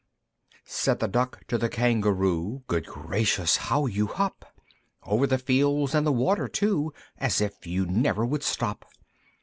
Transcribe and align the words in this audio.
I. 0.51 0.57
Said 0.65 0.99
the 0.99 1.07
Duck 1.07 1.45
to 1.45 1.59
the 1.59 1.69
Kangaroo, 1.69 2.63
"Good 2.65 2.87
gracious! 2.87 3.55
how 3.57 3.85
you 3.85 4.07
hop! 4.07 4.51
Over 5.03 5.27
the 5.27 5.37
fields 5.37 5.93
and 5.93 6.07
the 6.07 6.11
water 6.11 6.47
too, 6.47 6.91
As 7.19 7.39
if 7.39 7.67
you 7.67 7.85
never 7.85 8.25
would 8.25 8.41
stop! 8.41 8.85